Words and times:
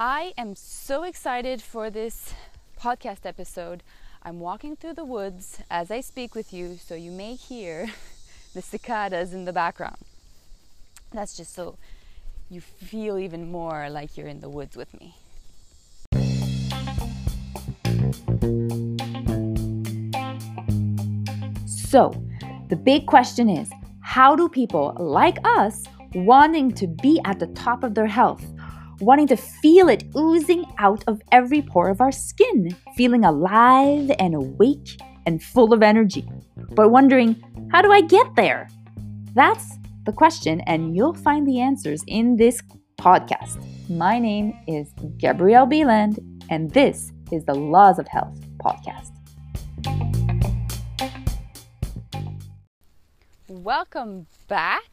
I 0.00 0.32
am 0.38 0.54
so 0.54 1.02
excited 1.02 1.60
for 1.60 1.90
this 1.90 2.32
podcast 2.80 3.26
episode. 3.26 3.82
I'm 4.22 4.38
walking 4.38 4.76
through 4.76 4.94
the 4.94 5.04
woods 5.04 5.58
as 5.72 5.90
I 5.90 6.02
speak 6.02 6.36
with 6.36 6.52
you, 6.52 6.76
so 6.76 6.94
you 6.94 7.10
may 7.10 7.34
hear 7.34 7.88
the 8.54 8.62
cicadas 8.62 9.34
in 9.34 9.44
the 9.44 9.52
background. 9.52 9.96
That's 11.10 11.36
just 11.36 11.52
so 11.52 11.78
you 12.48 12.60
feel 12.60 13.18
even 13.18 13.50
more 13.50 13.90
like 13.90 14.16
you're 14.16 14.28
in 14.28 14.38
the 14.38 14.48
woods 14.48 14.76
with 14.76 14.94
me. 15.00 15.16
So, 21.66 22.14
the 22.68 22.76
big 22.76 23.06
question 23.06 23.48
is 23.48 23.68
how 24.00 24.36
do 24.36 24.48
people 24.48 24.96
like 25.00 25.38
us 25.42 25.82
wanting 26.14 26.70
to 26.74 26.86
be 26.86 27.20
at 27.24 27.40
the 27.40 27.48
top 27.48 27.82
of 27.82 27.96
their 27.96 28.06
health, 28.06 28.44
wanting 29.00 29.28
to 29.28 29.36
feel 29.36 29.88
it 29.88 30.04
oozing 30.16 30.64
out 30.78 31.04
of 31.06 31.22
every 31.30 31.62
pore 31.62 31.88
of 31.88 32.00
our 32.00 32.10
skin, 32.10 32.76
feeling 32.96 33.24
alive 33.24 34.10
and 34.18 34.34
awake 34.34 35.00
and 35.26 35.42
full 35.42 35.72
of 35.72 35.82
energy, 35.82 36.28
but 36.72 36.90
wondering, 36.90 37.40
how 37.70 37.82
do 37.82 37.92
I 37.92 38.00
get 38.00 38.34
there? 38.34 38.68
That's 39.34 39.78
the 40.04 40.12
question, 40.12 40.60
and 40.62 40.96
you'll 40.96 41.14
find 41.14 41.46
the 41.46 41.60
answers 41.60 42.02
in 42.06 42.36
this 42.36 42.60
podcast. 42.98 43.62
My 43.88 44.18
name 44.18 44.58
is 44.66 44.92
Gabriele 45.18 45.66
Beeland, 45.66 46.18
and 46.50 46.70
this 46.72 47.12
is 47.30 47.44
the 47.44 47.54
Laws 47.54 47.98
of 47.98 48.08
Health 48.08 48.36
podcast. 48.58 49.12
Welcome 53.48 54.26
back. 54.48 54.90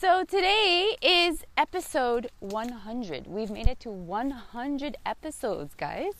So, 0.00 0.22
today 0.22 0.94
is 1.02 1.42
episode 1.56 2.30
100. 2.38 3.26
We've 3.26 3.50
made 3.50 3.66
it 3.66 3.80
to 3.80 3.90
100 3.90 4.96
episodes, 5.04 5.74
guys. 5.74 6.12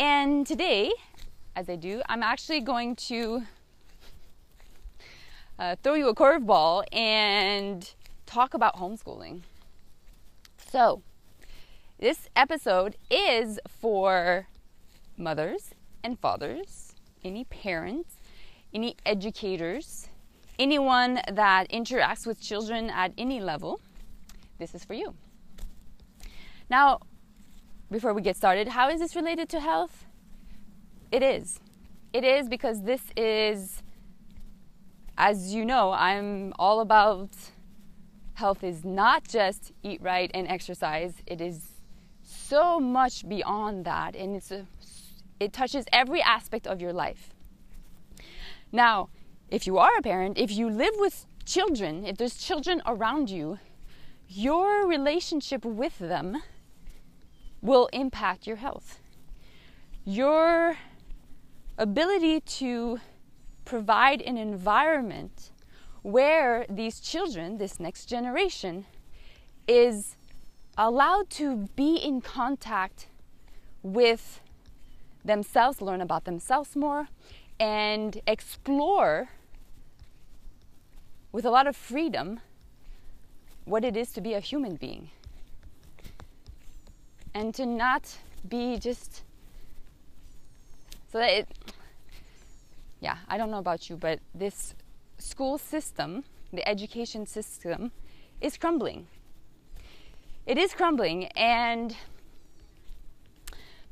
And 0.00 0.44
today, 0.44 0.90
as 1.54 1.68
I 1.68 1.76
do, 1.76 2.02
I'm 2.08 2.24
actually 2.24 2.60
going 2.60 2.96
to 2.96 3.44
uh, 5.60 5.76
throw 5.84 5.94
you 5.94 6.08
a 6.08 6.14
curveball 6.16 6.82
and 6.92 7.88
talk 8.26 8.52
about 8.52 8.74
homeschooling. 8.74 9.42
So, 10.66 11.02
this 12.00 12.28
episode 12.34 12.96
is 13.08 13.60
for 13.68 14.48
mothers 15.16 15.70
and 16.02 16.18
fathers, 16.18 16.96
any 17.22 17.44
parents 17.44 18.16
any 18.74 18.96
educators, 19.04 20.08
anyone 20.62 21.20
that 21.32 21.68
interacts 21.70 22.24
with 22.24 22.40
children 22.40 22.88
at 22.88 23.12
any 23.18 23.40
level, 23.40 23.80
this 24.58 24.74
is 24.76 24.84
for 24.84 24.94
you. 24.94 25.14
Now, 26.70 27.00
before 27.90 28.14
we 28.14 28.22
get 28.22 28.36
started, 28.36 28.68
how 28.68 28.88
is 28.88 29.00
this 29.00 29.16
related 29.16 29.48
to 29.50 29.60
health? 29.60 30.06
It 31.10 31.22
is. 31.22 31.58
It 32.12 32.24
is 32.24 32.48
because 32.48 32.82
this 32.82 33.02
is, 33.16 33.82
as 35.18 35.52
you 35.52 35.64
know, 35.64 35.90
I'm 35.90 36.52
all 36.58 36.78
about 36.80 37.30
health 38.34 38.62
is 38.62 38.84
not 38.84 39.26
just 39.26 39.72
eat 39.82 40.00
right 40.00 40.30
and 40.32 40.46
exercise. 40.46 41.14
It 41.26 41.40
is 41.40 41.58
so 42.22 42.78
much 42.78 43.28
beyond 43.28 43.84
that, 43.84 44.14
and 44.14 44.36
it's 44.36 44.52
a, 44.52 44.66
it 45.40 45.52
touches 45.52 45.86
every 45.92 46.22
aspect 46.22 46.66
of 46.68 46.80
your 46.80 46.92
life. 46.92 47.34
Now, 48.70 49.10
if 49.52 49.66
you 49.66 49.76
are 49.76 49.98
a 49.98 50.02
parent, 50.02 50.38
if 50.38 50.50
you 50.50 50.70
live 50.70 50.94
with 50.96 51.26
children, 51.44 52.06
if 52.06 52.16
there's 52.16 52.38
children 52.38 52.80
around 52.86 53.28
you, 53.28 53.58
your 54.26 54.88
relationship 54.88 55.62
with 55.62 55.98
them 55.98 56.42
will 57.60 57.86
impact 57.92 58.46
your 58.46 58.56
health. 58.56 58.98
Your 60.06 60.78
ability 61.76 62.40
to 62.40 62.98
provide 63.66 64.22
an 64.22 64.38
environment 64.38 65.50
where 66.00 66.64
these 66.70 66.98
children, 66.98 67.58
this 67.58 67.78
next 67.78 68.06
generation, 68.06 68.86
is 69.68 70.16
allowed 70.78 71.28
to 71.28 71.68
be 71.76 71.96
in 71.96 72.22
contact 72.22 73.06
with 73.82 74.40
themselves, 75.22 75.82
learn 75.82 76.00
about 76.00 76.24
themselves 76.24 76.74
more, 76.74 77.08
and 77.60 78.22
explore 78.26 79.28
with 81.32 81.44
a 81.44 81.50
lot 81.50 81.66
of 81.66 81.74
freedom 81.74 82.40
what 83.64 83.84
it 83.84 83.96
is 83.96 84.12
to 84.12 84.20
be 84.20 84.34
a 84.34 84.40
human 84.40 84.76
being. 84.76 85.10
And 87.34 87.54
to 87.54 87.66
not 87.66 88.18
be 88.48 88.78
just 88.78 89.22
so 91.10 91.18
that 91.18 91.30
it 91.30 91.48
yeah 93.00 93.18
i 93.28 93.38
don't 93.38 93.52
know 93.52 93.58
about 93.58 93.88
you 93.88 93.96
but 93.96 94.18
this 94.34 94.74
school 95.18 95.58
system 95.58 96.24
the 96.52 96.68
education 96.68 97.26
system 97.26 97.92
is 98.40 98.56
crumbling. 98.58 99.06
It 100.46 100.58
is 100.58 100.74
crumbling 100.74 101.26
and 101.28 101.96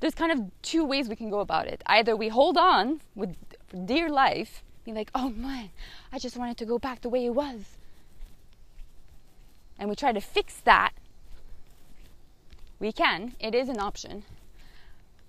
there's 0.00 0.15
kind 0.15 0.33
of 0.33 0.50
two 0.62 0.84
ways 0.84 1.09
we 1.09 1.17
can 1.17 1.31
go 1.31 1.41
about 1.41 1.67
it. 1.67 1.83
Either 1.87 2.17
we 2.17 2.29
hold 2.29 2.56
on 2.59 3.00
with 3.15 3.34
dear 3.87 4.09
life, 4.09 4.62
being 4.85 4.97
like, 4.97 5.11
oh 5.15 5.31
man, 5.31 5.71
I 6.13 6.19
just 6.19 6.37
wanted 6.37 6.57
to 6.59 6.65
go 6.65 6.79
back 6.79 7.01
the 7.01 7.09
way 7.09 7.25
it 7.27 7.35
was. 7.35 7.77
And 9.79 9.89
we 9.89 9.97
try 9.97 10.13
to 10.13 10.21
fix 10.21 10.57
that. 10.65 10.93
We 12.79 12.93
can, 12.93 13.35
it 13.41 13.55
is 13.55 13.69
an 13.69 13.79
option. 13.79 14.25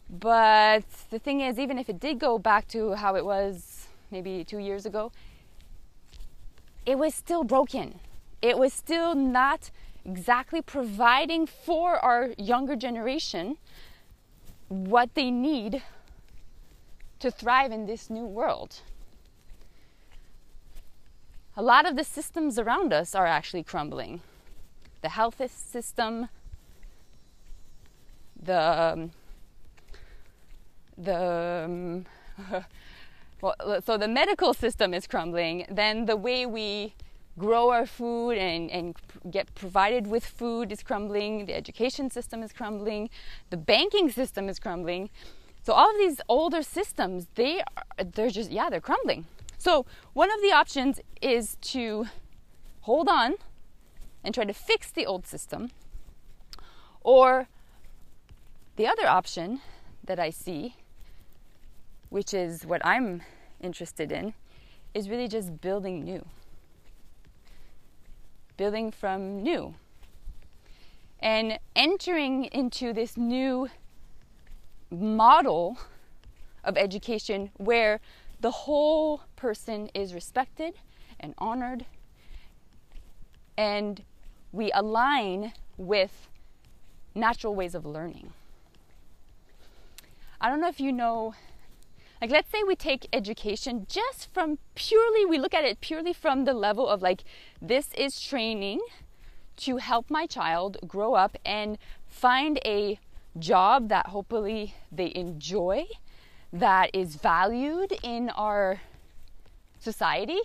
But 0.10 0.84
the 1.10 1.20
thing 1.20 1.40
is, 1.42 1.58
even 1.58 1.78
if 1.78 1.90
it 1.90 2.00
did 2.00 2.20
go 2.20 2.38
back 2.38 2.68
to 2.70 2.96
how 2.96 3.16
it 3.16 3.26
was 3.26 3.88
maybe 4.10 4.44
two 4.44 4.58
years 4.58 4.86
ago, 4.86 5.12
it 6.86 6.98
was 6.98 7.16
still 7.16 7.44
broken. 7.44 8.00
It 8.42 8.58
was 8.58 8.74
still 8.74 9.16
not 9.16 9.72
exactly 10.04 10.62
providing 10.62 11.46
for 11.46 11.98
our 11.98 12.32
younger 12.38 12.76
generation 12.76 13.58
what 14.68 15.14
they 15.16 15.30
need 15.30 15.84
to 17.20 17.30
thrive 17.30 17.72
in 17.72 17.86
this 17.86 18.10
new 18.10 18.26
world. 18.26 18.82
A 21.58 21.62
lot 21.62 21.86
of 21.86 21.98
the 21.98 22.04
systems 22.04 22.58
around 22.58 22.94
us 22.94 23.14
are 23.14 23.26
actually 23.26 23.64
crumbling. 23.64 24.22
The 25.02 25.10
health 25.10 25.42
system, 25.52 26.30
the 28.42 28.58
um, 28.58 29.12
the 30.98 31.66
um, 31.66 32.06
well, 33.42 33.82
so 33.84 33.98
the 33.98 34.08
medical 34.08 34.54
system 34.54 34.94
is 34.94 35.08
crumbling. 35.08 35.66
Then 35.70 36.06
the 36.06 36.16
way 36.16 36.46
we 36.46 36.94
grow 37.38 37.70
our 37.72 37.86
food 37.86 38.38
and, 38.38 38.70
and 38.70 38.96
get 39.30 39.54
provided 39.56 40.08
with 40.08 40.26
food 40.26 40.72
is 40.72 40.84
crumbling. 40.84 41.48
The 41.48 41.56
education 41.56 42.10
system 42.10 42.44
is 42.44 42.54
crumbling. 42.54 43.10
The 43.50 43.58
banking 43.58 44.10
system 44.10 44.48
is 44.48 44.60
crumbling. 44.60 45.10
So 45.64 45.74
all 45.74 45.92
of 45.92 45.98
these 45.98 46.22
older 46.30 46.64
systems, 46.64 47.28
they 47.36 47.62
are, 47.62 48.04
they're 48.04 48.30
just 48.30 48.52
yeah, 48.52 48.70
they're 48.70 48.80
crumbling. 48.80 49.26
So 49.62 49.86
one 50.14 50.32
of 50.32 50.42
the 50.42 50.52
options 50.52 51.00
is 51.22 51.56
to 51.74 52.08
hold 52.80 53.08
on 53.08 53.36
and 54.24 54.34
try 54.34 54.44
to 54.44 54.54
fix 54.54 54.90
the 54.90 55.06
old 55.06 55.28
system. 55.28 55.70
Or 57.02 57.48
the 58.76 58.88
other 58.88 59.06
option 59.06 59.62
that 60.04 60.20
I 60.20 60.32
see, 60.32 60.78
which 62.10 62.34
is 62.34 62.66
what 62.66 62.84
I'm 62.84 63.22
interested 63.60 64.12
in, 64.12 64.34
is 64.96 65.10
really 65.10 65.28
just 65.28 65.62
building 65.62 66.04
new. 66.04 66.26
Building 68.58 68.90
from 68.90 69.44
new. 69.44 69.76
And 71.20 71.60
entering 71.76 72.46
into 72.46 72.94
this 72.94 73.16
new 73.16 73.70
model 74.90 75.78
of 76.64 76.78
education 76.78 77.52
where 77.58 78.00
the 78.42 78.52
whole 78.52 79.22
person 79.36 79.90
is 79.94 80.14
respected 80.14 80.74
and 81.20 81.34
honored 81.38 81.86
and 83.58 84.04
we 84.52 84.72
align 84.72 85.54
with 85.78 86.28
natural 87.14 87.56
ways 87.56 87.76
of 87.76 87.86
learning. 87.86 88.34
I 90.40 90.50
don't 90.50 90.60
know 90.60 90.68
if 90.68 90.80
you 90.80 90.92
know, 90.92 91.36
like, 92.20 92.32
let's 92.32 92.52
say 92.52 92.64
we 92.64 92.76
take 92.76 93.08
education 93.14 93.86
just 93.88 94.34
from 94.34 94.58
purely, 94.74 95.26
we 95.26 95.38
look 95.38 95.54
at 95.54 95.64
it 95.64 95.80
purely 95.82 96.14
from 96.14 96.46
the 96.46 96.54
level 96.54 96.88
of 96.88 97.02
like, 97.02 97.24
this 97.62 97.94
is 97.94 98.20
training 98.20 98.80
to 99.58 99.78
help 99.78 100.10
my 100.10 100.26
child 100.26 100.78
grow 100.88 101.14
up 101.14 101.38
and 101.46 101.78
find 102.08 102.60
a 102.66 103.00
job 103.38 103.90
that 103.90 104.08
hopefully 104.08 104.74
they 104.92 105.12
enjoy, 105.14 105.86
that 106.54 106.90
is 106.94 107.16
valued 107.16 107.94
in 108.04 108.30
our 108.30 108.82
society, 109.80 110.40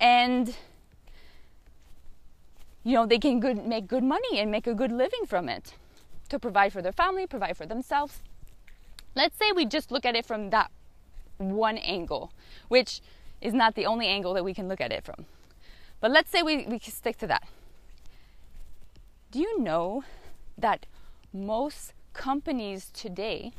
and 0.00 0.56
you 2.84 2.94
know 2.94 3.06
they 3.06 3.18
can 3.18 3.40
good, 3.40 3.66
make 3.66 3.86
good 3.86 4.04
money 4.04 4.38
and 4.38 4.50
make 4.50 4.66
a 4.66 4.74
good 4.74 4.92
living 4.92 5.26
from 5.26 5.48
it. 5.48 5.74
to 6.32 6.38
provide 6.38 6.72
for 6.72 6.80
their 6.80 6.92
family, 6.92 7.26
provide 7.26 7.56
for 7.56 7.66
themselves. 7.66 8.22
Let's 9.14 9.36
say 9.36 9.52
we 9.52 9.66
just 9.66 9.92
look 9.92 10.06
at 10.06 10.16
it 10.16 10.24
from 10.24 10.48
that 10.50 10.70
one 11.36 11.76
angle, 11.76 12.32
which 12.68 13.02
is 13.42 13.52
not 13.52 13.74
the 13.74 13.84
only 13.84 14.06
angle 14.06 14.32
that 14.34 14.44
we 14.44 14.54
can 14.54 14.66
look 14.66 14.80
at 14.80 14.90
it 14.92 15.04
from. 15.04 15.26
But 16.00 16.10
let's 16.10 16.30
say 16.30 16.42
we, 16.42 16.64
we 16.66 16.78
stick 16.78 17.18
to 17.18 17.26
that. 17.26 17.46
Do 19.30 19.40
you 19.40 19.60
know 19.60 20.04
that 20.56 20.86
most 21.34 21.92
companies 22.14 22.90
today 22.94 23.52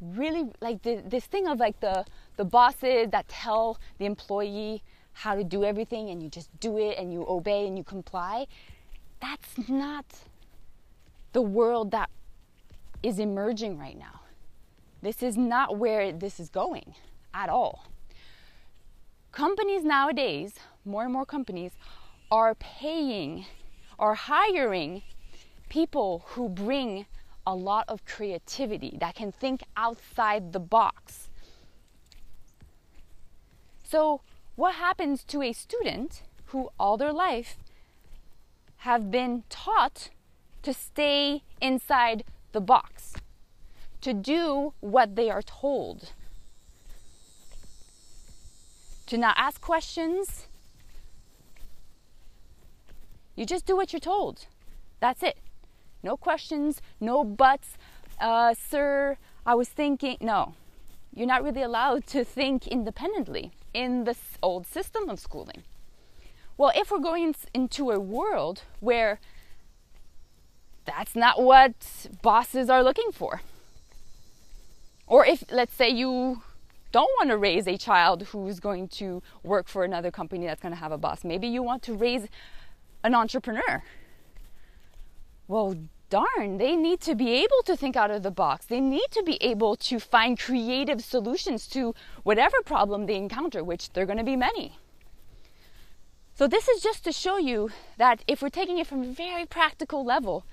really 0.00 0.50
like 0.60 0.82
the, 0.82 1.02
this 1.06 1.26
thing 1.26 1.46
of 1.48 1.58
like 1.58 1.80
the 1.80 2.04
the 2.36 2.44
bosses 2.44 3.08
that 3.10 3.28
tell 3.28 3.78
the 3.98 4.04
employee 4.04 4.82
how 5.12 5.34
to 5.34 5.42
do 5.42 5.64
everything 5.64 6.10
and 6.10 6.22
you 6.22 6.28
just 6.28 6.48
do 6.60 6.78
it 6.78 6.96
and 6.98 7.12
you 7.12 7.24
obey 7.28 7.66
and 7.66 7.76
you 7.76 7.82
comply 7.82 8.46
that's 9.20 9.68
not 9.68 10.04
the 11.32 11.42
world 11.42 11.90
that 11.90 12.10
is 13.02 13.18
emerging 13.18 13.78
right 13.78 13.98
now. 13.98 14.20
This 15.02 15.22
is 15.22 15.36
not 15.36 15.78
where 15.78 16.12
this 16.12 16.40
is 16.40 16.48
going 16.48 16.94
at 17.32 17.48
all. 17.48 17.86
Companies 19.30 19.84
nowadays 19.84 20.54
more 20.84 21.04
and 21.04 21.12
more 21.12 21.26
companies 21.26 21.72
are 22.30 22.54
paying 22.54 23.46
or 23.98 24.14
hiring 24.14 25.02
people 25.68 26.24
who 26.28 26.48
bring 26.48 27.06
a 27.48 27.54
lot 27.54 27.86
of 27.88 28.04
creativity, 28.04 28.98
that 29.00 29.14
can 29.14 29.32
think 29.32 29.62
outside 29.74 30.52
the 30.52 30.60
box. 30.60 31.30
So, 33.82 34.20
what 34.54 34.74
happens 34.74 35.24
to 35.24 35.40
a 35.40 35.54
student 35.54 36.22
who 36.46 36.68
all 36.78 36.98
their 36.98 37.12
life 37.12 37.56
have 38.88 39.10
been 39.10 39.44
taught 39.48 40.10
to 40.62 40.74
stay 40.74 41.42
inside 41.58 42.22
the 42.52 42.60
box, 42.60 43.14
to 44.02 44.12
do 44.12 44.74
what 44.80 45.16
they 45.16 45.30
are 45.30 45.40
told, 45.42 46.12
to 49.06 49.16
not 49.16 49.34
ask 49.38 49.58
questions? 49.62 50.48
You 53.36 53.46
just 53.46 53.64
do 53.64 53.74
what 53.74 53.94
you're 53.94 54.00
told. 54.00 54.44
That's 55.00 55.22
it. 55.22 55.38
No 56.08 56.16
questions, 56.16 56.80
no 57.00 57.22
buts. 57.22 57.76
Uh, 58.18 58.54
sir, 58.54 59.18
I 59.44 59.54
was 59.54 59.68
thinking. 59.68 60.16
No, 60.22 60.54
you're 61.14 61.26
not 61.26 61.44
really 61.44 61.60
allowed 61.60 62.06
to 62.06 62.24
think 62.24 62.66
independently 62.66 63.52
in 63.74 64.04
this 64.04 64.22
old 64.42 64.66
system 64.66 65.10
of 65.10 65.20
schooling. 65.20 65.64
Well, 66.56 66.72
if 66.74 66.90
we're 66.90 67.06
going 67.10 67.34
into 67.52 67.90
a 67.90 68.00
world 68.00 68.62
where 68.80 69.20
that's 70.86 71.14
not 71.14 71.42
what 71.42 71.74
bosses 72.22 72.70
are 72.70 72.82
looking 72.82 73.12
for, 73.12 73.42
or 75.06 75.26
if, 75.26 75.44
let's 75.50 75.74
say, 75.74 75.90
you 75.90 76.40
don't 76.90 77.12
want 77.18 77.28
to 77.28 77.36
raise 77.36 77.68
a 77.68 77.76
child 77.76 78.22
who's 78.28 78.60
going 78.60 78.88
to 79.00 79.22
work 79.42 79.68
for 79.68 79.84
another 79.84 80.10
company 80.10 80.46
that's 80.46 80.62
going 80.62 80.72
to 80.72 80.80
have 80.80 80.90
a 80.90 80.96
boss, 80.96 81.22
maybe 81.22 81.46
you 81.46 81.62
want 81.62 81.82
to 81.82 81.92
raise 81.92 82.28
an 83.04 83.14
entrepreneur 83.14 83.82
well, 85.48 85.74
darn, 86.10 86.58
they 86.58 86.76
need 86.76 87.00
to 87.02 87.14
be 87.14 87.32
able 87.32 87.62
to 87.64 87.76
think 87.76 87.96
out 87.96 88.10
of 88.10 88.22
the 88.22 88.30
box. 88.30 88.66
They 88.66 88.80
need 88.80 89.08
to 89.12 89.22
be 89.22 89.42
able 89.42 89.76
to 89.76 89.98
find 89.98 90.38
creative 90.38 91.02
solutions 91.02 91.66
to 91.68 91.94
whatever 92.22 92.56
problem 92.64 93.06
they 93.06 93.16
encounter, 93.16 93.62
which 93.62 93.92
there 93.92 94.04
are 94.04 94.06
going 94.06 94.18
to 94.18 94.24
be 94.24 94.36
many. 94.36 94.78
So, 96.34 96.46
this 96.46 96.68
is 96.68 96.82
just 96.82 97.02
to 97.04 97.12
show 97.12 97.36
you 97.36 97.70
that 97.96 98.22
if 98.28 98.40
we're 98.40 98.48
taking 98.48 98.78
it 98.78 98.86
from 98.86 99.02
a 99.02 99.12
very 99.12 99.44
practical 99.44 100.04
level, 100.04 100.44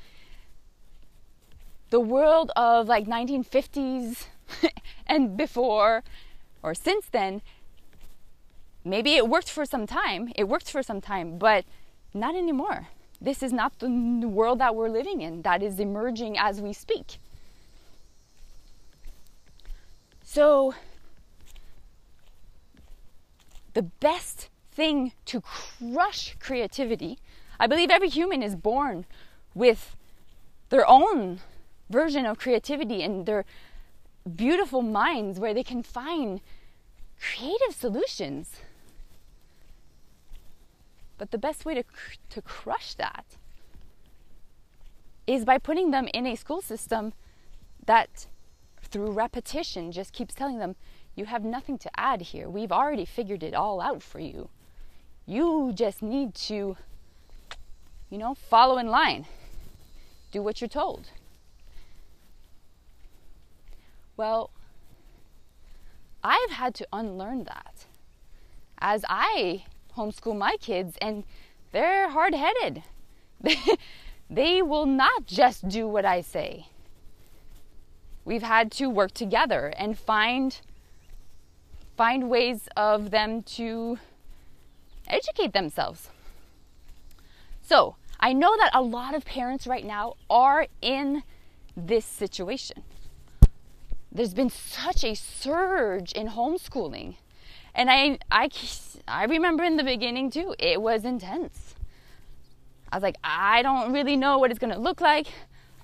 the 1.92 2.00
world 2.00 2.52
of 2.56 2.88
like 2.88 3.06
1950s 3.06 4.25
and 5.07 5.38
before 5.38 6.04
or 6.63 6.74
since 6.74 7.06
then, 7.12 7.44
maybe 8.84 9.13
it 9.13 9.30
worked 9.30 9.52
for 9.52 9.66
some 9.66 9.86
time, 9.86 10.31
it 10.36 10.46
worked 10.46 10.72
for 10.72 10.81
some 10.81 11.00
time, 11.00 11.38
but 11.38 11.63
not 12.13 12.36
anymore. 12.36 12.88
This 13.21 13.41
is 13.41 13.53
not 13.53 13.79
the 13.79 13.88
world 13.88 14.59
that 14.59 14.75
we're 14.75 14.89
living 14.89 15.21
in, 15.21 15.41
that 15.44 15.63
is 15.63 15.79
emerging 15.79 16.38
as 16.38 16.62
we 16.62 16.73
speak. 16.73 17.17
So, 20.23 20.73
the 23.73 23.83
best 23.83 24.50
thing 24.71 25.13
to 25.25 25.41
crush 25.41 26.35
creativity, 26.39 27.19
I 27.59 27.67
believe 27.67 27.89
every 27.89 28.09
human 28.09 28.44
is 28.44 28.56
born 28.56 29.06
with 29.53 29.95
their 30.69 30.88
own 30.88 31.39
version 31.89 32.25
of 32.25 32.38
creativity 32.38 33.03
and 33.03 33.25
their 33.25 33.45
beautiful 34.35 34.81
minds 34.81 35.39
where 35.39 35.53
they 35.53 35.63
can 35.63 35.83
find 35.83 36.41
creative 37.19 37.73
solutions. 37.73 38.57
But 41.17 41.31
the 41.31 41.38
best 41.38 41.65
way 41.65 41.75
to, 41.75 41.83
to 42.29 42.41
crush 42.41 42.94
that 42.95 43.25
is 45.25 45.45
by 45.45 45.57
putting 45.57 45.91
them 45.91 46.07
in 46.13 46.27
a 46.27 46.35
school 46.35 46.62
system 46.62 47.13
that, 47.85 48.27
through 48.81 49.12
repetition, 49.12 49.91
just 49.91 50.13
keeps 50.13 50.33
telling 50.33 50.59
them, 50.59 50.75
you 51.15 51.25
have 51.25 51.44
nothing 51.44 51.77
to 51.79 52.00
add 52.00 52.21
here. 52.21 52.50
We've 52.50 52.71
already 52.71 53.06
figured 53.06 53.41
it 53.44 53.53
all 53.53 53.79
out 53.79 54.03
for 54.03 54.19
you. 54.19 54.50
You 55.25 55.71
just 55.73 56.03
need 56.03 56.35
to, 56.35 56.77
you 58.09 58.18
know, 58.18 58.35
follow 58.35 58.77
in 58.77 58.88
line, 58.88 59.25
do 60.31 60.41
what 60.41 60.61
you're 60.61 60.68
told. 60.68 61.09
Well, 64.18 64.51
I've 66.23 66.51
had 66.51 66.75
to 66.75 66.88
unlearn 66.91 67.45
that 67.45 67.85
as 68.79 69.03
I 69.07 69.65
homeschool 69.97 70.38
my 70.38 70.57
kids, 70.59 70.97
and 71.01 71.24
they're 71.71 72.09
hard 72.09 72.33
headed. 72.33 72.83
they 74.30 74.62
will 74.62 74.86
not 74.86 75.25
just 75.25 75.68
do 75.68 75.88
what 75.88 76.06
I 76.06 76.21
say. 76.21 76.68
We've 78.24 78.44
had 78.44 78.71
to 78.74 78.89
work 78.89 79.13
together 79.13 79.74
and 79.77 79.97
find 79.97 80.59
find 81.95 82.30
ways 82.30 82.68
of 82.75 83.12
them 83.12 83.42
to 83.44 83.97
educate 85.07 85.53
themselves. 85.53 86.09
So, 87.62 87.95
I 88.19 88.33
know 88.33 88.56
that 88.57 88.71
a 88.74 88.81
lot 88.81 89.15
of 89.15 89.24
parents 89.24 89.65
right 89.65 89.86
now 89.86 90.15
are 90.30 90.68
in 90.81 91.24
this 91.75 92.06
situation. 92.06 92.83
There's 94.11 94.33
been 94.33 94.49
such 94.49 95.04
a 95.04 95.16
surge 95.16 96.11
in 96.14 96.30
homeschooling 96.30 97.16
and 97.75 97.89
I, 97.89 98.17
I, 98.31 98.49
I 99.07 99.25
remember 99.25 99.63
in 99.63 99.77
the 99.77 99.83
beginning 99.83 100.31
too, 100.31 100.55
it 100.57 100.81
was 100.81 101.05
intense. 101.05 101.75
I 102.91 102.95
was 102.95 103.03
like, 103.03 103.17
I 103.23 103.61
don't 103.61 103.91
really 103.91 104.15
know 104.15 104.37
what 104.37 104.51
it's 104.51 104.59
going 104.59 104.73
to 104.73 104.79
look 104.79 105.01
like. 105.01 105.27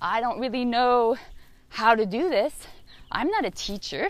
I 0.00 0.20
don't 0.20 0.40
really 0.40 0.64
know 0.64 1.16
how 1.68 1.94
to 1.94 2.06
do 2.06 2.28
this. 2.28 2.54
I'm 3.10 3.28
not 3.28 3.44
a 3.44 3.50
teacher. 3.50 4.08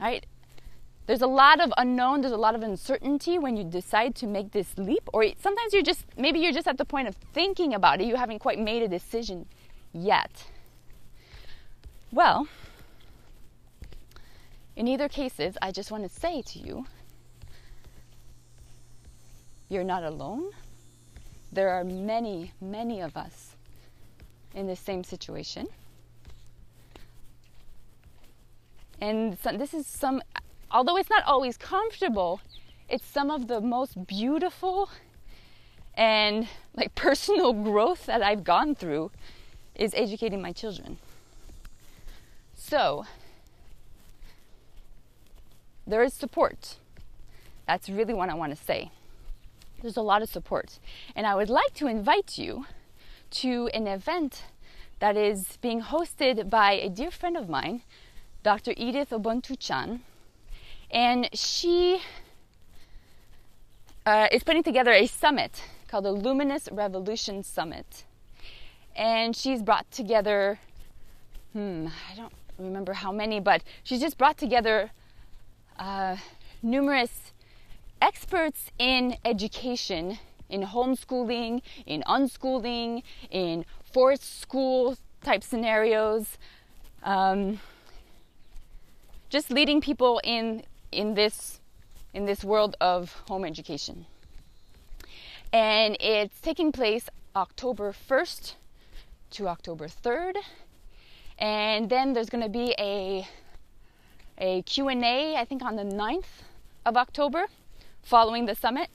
Right? 0.00 0.26
There's 1.06 1.22
a 1.22 1.26
lot 1.26 1.60
of 1.60 1.72
unknown, 1.76 2.22
there's 2.22 2.32
a 2.32 2.38
lot 2.38 2.54
of 2.54 2.62
uncertainty 2.62 3.38
when 3.38 3.56
you 3.56 3.64
decide 3.64 4.14
to 4.16 4.26
make 4.26 4.52
this 4.52 4.76
leap 4.78 5.08
or 5.12 5.26
sometimes 5.40 5.74
you're 5.74 5.82
just 5.82 6.04
maybe 6.16 6.38
you're 6.40 6.52
just 6.52 6.66
at 6.66 6.78
the 6.78 6.84
point 6.84 7.08
of 7.08 7.16
thinking 7.34 7.74
about 7.74 8.00
it, 8.00 8.06
you 8.06 8.16
haven't 8.16 8.38
quite 8.38 8.58
made 8.58 8.82
a 8.82 8.88
decision 8.88 9.46
yet. 9.92 10.46
Well, 12.10 12.48
in 14.76 14.88
either 14.88 15.08
cases, 15.08 15.56
I 15.62 15.70
just 15.70 15.90
want 15.90 16.02
to 16.02 16.08
say 16.08 16.42
to 16.42 16.58
you 16.58 16.86
you're 19.68 19.84
not 19.84 20.04
alone. 20.04 20.50
There 21.52 21.70
are 21.70 21.84
many, 21.84 22.52
many 22.60 23.00
of 23.00 23.16
us 23.16 23.56
in 24.54 24.66
the 24.66 24.76
same 24.76 25.04
situation. 25.04 25.68
And 29.00 29.36
this 29.36 29.74
is 29.74 29.86
some, 29.86 30.22
although 30.70 30.96
it's 30.96 31.10
not 31.10 31.24
always 31.24 31.56
comfortable, 31.56 32.40
it's 32.88 33.06
some 33.06 33.30
of 33.30 33.48
the 33.48 33.60
most 33.60 34.06
beautiful 34.06 34.90
and 35.94 36.48
like 36.74 36.94
personal 37.06 37.52
growth 37.52 38.06
that 38.06 38.22
I've 38.22 38.44
gone 38.44 38.74
through 38.74 39.10
is 39.74 39.92
educating 39.94 40.40
my 40.40 40.52
children. 40.52 40.98
So, 42.54 43.04
there 45.86 46.02
is 46.02 46.14
support. 46.14 46.76
That's 47.66 47.88
really 47.88 48.14
what 48.14 48.28
I 48.28 48.34
want 48.34 48.56
to 48.56 48.62
say. 48.62 48.90
There's 49.82 49.96
a 49.96 50.02
lot 50.02 50.22
of 50.22 50.28
support. 50.28 50.78
And 51.14 51.26
I 51.26 51.34
would 51.34 51.50
like 51.50 51.74
to 51.74 51.86
invite 51.86 52.38
you 52.38 52.66
to 53.32 53.68
an 53.74 53.86
event 53.86 54.44
that 55.00 55.16
is 55.16 55.58
being 55.60 55.82
hosted 55.82 56.48
by 56.48 56.72
a 56.72 56.88
dear 56.88 57.10
friend 57.10 57.36
of 57.36 57.48
mine, 57.48 57.82
Dr. 58.42 58.72
Edith 58.76 59.10
Obontu-Chan. 59.10 60.02
And 60.90 61.28
she 61.34 62.00
uh, 64.06 64.28
is 64.30 64.42
putting 64.44 64.62
together 64.62 64.92
a 64.92 65.06
summit 65.06 65.62
called 65.88 66.04
the 66.04 66.12
Luminous 66.12 66.68
Revolution 66.72 67.42
Summit. 67.42 68.04
and 68.96 69.34
she's 69.34 69.62
brought 69.62 69.90
together, 69.90 70.60
hmm, 71.52 71.88
I 72.12 72.14
don't 72.16 72.32
remember 72.58 72.92
how 72.92 73.10
many, 73.12 73.40
but 73.40 73.62
she's 73.82 74.00
just 74.00 74.16
brought 74.16 74.38
together 74.38 74.90
uh, 75.78 76.16
numerous 76.62 77.32
experts 78.00 78.70
in 78.78 79.16
education, 79.24 80.18
in 80.48 80.62
homeschooling, 80.62 81.62
in 81.86 82.02
unschooling, 82.06 83.02
in 83.30 83.64
forest 83.92 84.40
school 84.40 84.96
type 85.22 85.42
scenarios, 85.42 86.38
um, 87.02 87.60
just 89.30 89.50
leading 89.50 89.80
people 89.80 90.20
in 90.22 90.62
in 90.92 91.14
this 91.14 91.60
in 92.12 92.26
this 92.26 92.44
world 92.44 92.76
of 92.80 93.12
home 93.28 93.44
education. 93.44 94.06
And 95.52 95.96
it's 96.00 96.40
taking 96.40 96.72
place 96.72 97.08
October 97.36 97.92
1st 97.92 98.54
to 99.30 99.48
October 99.48 99.88
3rd. 99.88 100.36
And 101.38 101.90
then 101.90 102.12
there's 102.12 102.30
going 102.30 102.44
to 102.44 102.50
be 102.50 102.74
a 102.78 103.26
a 104.38 104.62
Q&A 104.62 105.36
I 105.36 105.44
think 105.44 105.62
on 105.62 105.76
the 105.76 105.84
9th 105.84 106.42
of 106.84 106.96
October 106.96 107.46
following 108.02 108.46
the 108.46 108.54
summit. 108.54 108.90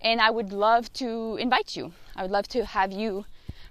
And 0.00 0.20
I 0.20 0.30
would 0.30 0.52
love 0.52 0.92
to 0.94 1.36
invite 1.36 1.76
you. 1.76 1.92
I 2.16 2.22
would 2.22 2.30
love 2.30 2.48
to 2.48 2.64
have 2.64 2.92
you 2.92 3.24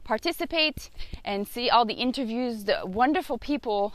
participate 0.03 0.89
and 1.23 1.47
see 1.47 1.69
all 1.69 1.85
the 1.85 1.93
interviews, 1.93 2.65
the 2.65 2.81
wonderful 2.85 3.37
people 3.37 3.93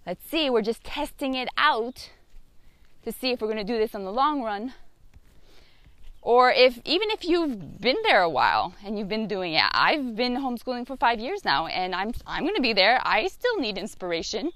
let's 0.07 0.25
see, 0.29 0.51
we're 0.51 0.63
just 0.63 0.85
testing 0.85 1.35
it 1.35 1.49
out 1.57 2.11
to 3.05 3.13
see 3.13 3.31
if 3.33 3.41
we're 3.41 3.49
going 3.49 3.65
to 3.65 3.73
do 3.73 3.79
this 3.79 3.95
in 3.95 4.05
the 4.05 4.13
long 4.13 4.43
run. 4.43 4.75
Or 6.21 6.53
if 6.53 6.79
even 6.85 7.11
if 7.11 7.25
you've 7.25 7.81
been 7.81 7.97
there 8.05 8.23
a 8.23 8.31
while 8.31 8.75
and 8.85 8.97
you've 8.97 9.09
been 9.09 9.27
doing 9.27 9.55
it, 9.55 9.65
I've 9.73 10.15
been 10.15 10.37
homeschooling 10.37 10.87
for 10.87 10.97
five 10.97 11.19
years 11.19 11.45
now, 11.45 11.67
and 11.67 11.97
I'm 11.97 12.13
I'm 12.25 12.45
going 12.45 12.55
to 12.55 12.63
be 12.63 12.73
there. 12.73 13.01
I 13.03 13.27
still 13.27 13.59
need 13.59 13.77
inspiration. 13.77 14.53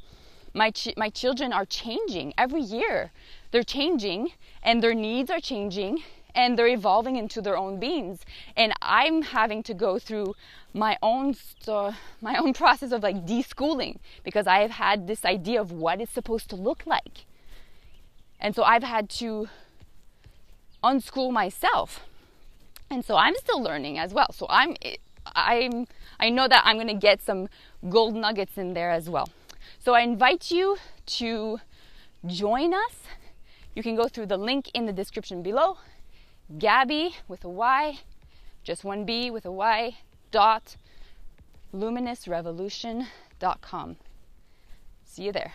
My 0.57 0.71
ch- 0.71 0.97
my 0.97 1.11
children 1.11 1.53
are 1.53 1.67
changing 1.67 2.33
every 2.39 2.63
year. 2.63 3.13
They're 3.51 3.63
changing, 3.63 4.33
and 4.63 4.83
their 4.83 4.95
needs 4.95 5.31
are 5.31 5.41
changing 5.41 6.03
and 6.35 6.59
they're 6.59 6.69
evolving 6.69 7.17
into 7.17 7.41
their 7.41 7.57
own 7.57 7.81
beings. 7.81 8.21
And 8.57 8.73
i'm 8.83 9.23
having 9.23 9.63
to 9.65 9.75
go 9.75 9.99
through 9.99 10.35
my 10.75 10.99
own 11.03 11.35
my 12.21 12.37
own 12.37 12.53
process 12.53 12.93
of 12.93 13.03
like 13.03 13.27
deschooling 13.27 13.97
because 14.23 14.47
i 14.47 14.59
have 14.59 14.73
had 14.73 15.07
this 15.07 15.25
idea 15.25 15.61
of 15.61 15.73
what 15.73 16.01
it's 16.01 16.13
supposed 16.13 16.51
to 16.51 16.57
look 16.57 16.85
like. 16.87 17.25
And 18.39 18.55
so 18.55 18.63
i've 18.63 18.83
had 18.83 19.09
to 19.21 19.49
unschool 20.85 21.33
myself. 21.33 22.05
And 22.91 23.05
so 23.05 23.17
i'm 23.17 23.37
still 23.37 23.63
learning 23.63 23.99
as 23.99 24.13
well. 24.13 24.31
So 24.33 24.47
i'm 24.51 24.77
i'm 25.35 25.87
i 26.21 26.29
know 26.29 26.47
that 26.47 26.63
i'm 26.65 26.77
going 26.77 26.95
to 26.99 27.07
get 27.09 27.23
some 27.23 27.49
gold 27.89 28.15
nuggets 28.15 28.57
in 28.57 28.75
there 28.75 28.91
as 28.91 29.09
well 29.11 29.29
so 29.79 29.95
i 29.95 30.01
invite 30.01 30.51
you 30.51 30.77
to 31.07 31.61
join 32.27 32.75
us 32.75 33.07
you 33.77 33.83
can 33.83 33.95
go 33.95 34.09
through 34.09 34.27
the 34.27 34.39
link 34.39 34.71
in 34.73 34.87
the 34.87 34.93
description 34.93 35.43
below. 35.43 35.77
Gaby 36.59 37.17
with 37.29 37.45
a 37.45 37.51
Y, 37.51 38.01
just 38.65 38.85
one 38.85 39.05
B 39.05 39.31
with 39.31 39.45
a 39.45 39.53
Y, 39.53 39.99
dot 40.31 40.77
luminousrevolution.com. 41.75 43.97
See 45.05 45.25
you 45.25 45.33
there. 45.33 45.53